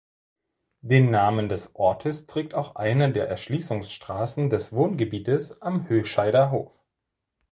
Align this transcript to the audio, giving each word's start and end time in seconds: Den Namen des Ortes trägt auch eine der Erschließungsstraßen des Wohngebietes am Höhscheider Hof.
Den 0.81 1.11
Namen 1.11 1.47
des 1.47 1.75
Ortes 1.75 2.25
trägt 2.25 2.55
auch 2.55 2.75
eine 2.75 3.11
der 3.13 3.29
Erschließungsstraßen 3.29 4.49
des 4.49 4.73
Wohngebietes 4.73 5.61
am 5.61 5.87
Höhscheider 5.89 6.49
Hof. 6.49 6.83